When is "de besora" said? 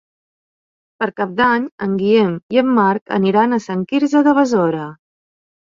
4.31-4.91